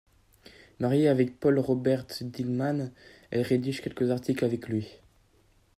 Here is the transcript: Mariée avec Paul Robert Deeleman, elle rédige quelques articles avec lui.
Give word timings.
Mariée 0.79 1.09
avec 1.09 1.39
Paul 1.39 1.59
Robert 1.59 2.07
Deeleman, 2.21 2.91
elle 3.29 3.43
rédige 3.43 3.81
quelques 3.81 4.09
articles 4.09 4.43
avec 4.45 4.67
lui. 4.67 4.87